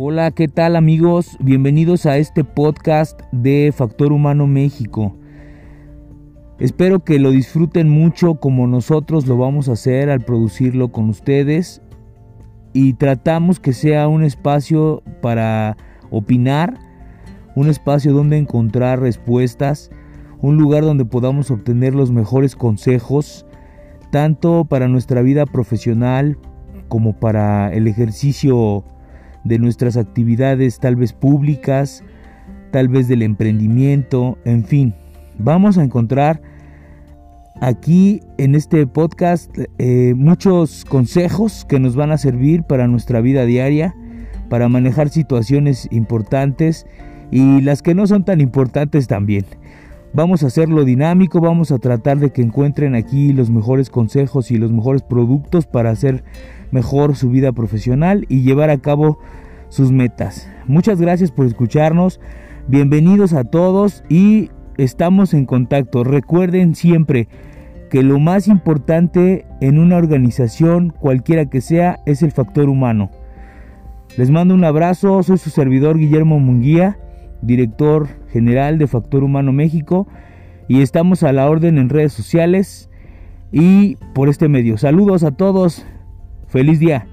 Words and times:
Hola, 0.00 0.30
¿qué 0.30 0.46
tal 0.46 0.76
amigos? 0.76 1.36
Bienvenidos 1.40 2.06
a 2.06 2.18
este 2.18 2.44
podcast 2.44 3.20
de 3.32 3.72
Factor 3.74 4.12
Humano 4.12 4.46
México. 4.46 5.16
Espero 6.60 7.00
que 7.00 7.18
lo 7.18 7.32
disfruten 7.32 7.88
mucho 7.88 8.36
como 8.36 8.68
nosotros 8.68 9.26
lo 9.26 9.36
vamos 9.36 9.68
a 9.68 9.72
hacer 9.72 10.08
al 10.08 10.20
producirlo 10.20 10.92
con 10.92 11.08
ustedes 11.08 11.82
y 12.72 12.92
tratamos 12.92 13.58
que 13.58 13.72
sea 13.72 14.06
un 14.06 14.22
espacio 14.22 15.02
para 15.20 15.76
opinar, 16.10 16.78
un 17.56 17.68
espacio 17.68 18.12
donde 18.12 18.38
encontrar 18.38 19.00
respuestas, 19.00 19.90
un 20.40 20.58
lugar 20.58 20.84
donde 20.84 21.06
podamos 21.06 21.50
obtener 21.50 21.96
los 21.96 22.12
mejores 22.12 22.54
consejos, 22.54 23.46
tanto 24.12 24.64
para 24.64 24.86
nuestra 24.86 25.22
vida 25.22 25.44
profesional 25.44 26.38
como 26.86 27.18
para 27.18 27.72
el 27.72 27.88
ejercicio 27.88 28.84
de 29.44 29.58
nuestras 29.58 29.96
actividades 29.96 30.78
tal 30.78 30.96
vez 30.96 31.12
públicas, 31.12 32.04
tal 32.70 32.88
vez 32.88 33.08
del 33.08 33.22
emprendimiento, 33.22 34.38
en 34.44 34.64
fin. 34.64 34.94
Vamos 35.38 35.78
a 35.78 35.84
encontrar 35.84 36.40
aquí 37.60 38.20
en 38.38 38.54
este 38.54 38.86
podcast 38.86 39.50
eh, 39.78 40.14
muchos 40.16 40.84
consejos 40.84 41.64
que 41.64 41.80
nos 41.80 41.96
van 41.96 42.12
a 42.12 42.18
servir 42.18 42.62
para 42.62 42.88
nuestra 42.88 43.20
vida 43.20 43.44
diaria, 43.44 43.94
para 44.48 44.68
manejar 44.68 45.08
situaciones 45.08 45.88
importantes 45.90 46.86
y 47.30 47.60
las 47.60 47.82
que 47.82 47.94
no 47.94 48.06
son 48.06 48.24
tan 48.24 48.40
importantes 48.40 49.06
también. 49.06 49.44
Vamos 50.14 50.42
a 50.42 50.46
hacerlo 50.46 50.84
dinámico, 50.84 51.40
vamos 51.40 51.70
a 51.70 51.78
tratar 51.78 52.18
de 52.18 52.30
que 52.30 52.40
encuentren 52.40 52.94
aquí 52.94 53.32
los 53.34 53.50
mejores 53.50 53.90
consejos 53.90 54.50
y 54.50 54.56
los 54.56 54.72
mejores 54.72 55.02
productos 55.02 55.66
para 55.66 55.90
hacer 55.90 56.24
mejor 56.70 57.16
su 57.16 57.30
vida 57.30 57.52
profesional 57.52 58.26
y 58.28 58.42
llevar 58.42 58.70
a 58.70 58.78
cabo 58.78 59.18
sus 59.68 59.92
metas. 59.92 60.48
Muchas 60.66 61.00
gracias 61.00 61.30
por 61.30 61.46
escucharnos, 61.46 62.20
bienvenidos 62.66 63.32
a 63.32 63.44
todos 63.44 64.04
y 64.08 64.50
estamos 64.76 65.34
en 65.34 65.46
contacto. 65.46 66.04
Recuerden 66.04 66.74
siempre 66.74 67.28
que 67.90 68.02
lo 68.02 68.18
más 68.18 68.48
importante 68.48 69.46
en 69.60 69.78
una 69.78 69.96
organización, 69.96 70.94
cualquiera 70.98 71.46
que 71.46 71.60
sea, 71.60 72.00
es 72.06 72.22
el 72.22 72.32
factor 72.32 72.68
humano. 72.68 73.10
Les 74.16 74.30
mando 74.30 74.54
un 74.54 74.64
abrazo, 74.64 75.22
soy 75.22 75.38
su 75.38 75.50
servidor 75.50 75.98
Guillermo 75.98 76.38
Munguía, 76.38 76.98
director 77.42 78.08
general 78.30 78.78
de 78.78 78.86
Factor 78.86 79.22
Humano 79.22 79.52
México, 79.52 80.08
y 80.66 80.82
estamos 80.82 81.22
a 81.22 81.32
la 81.32 81.48
orden 81.48 81.78
en 81.78 81.88
redes 81.88 82.12
sociales 82.12 82.90
y 83.52 83.96
por 84.14 84.28
este 84.28 84.48
medio. 84.48 84.76
Saludos 84.76 85.22
a 85.24 85.30
todos, 85.30 85.86
feliz 86.48 86.80
día. 86.80 87.06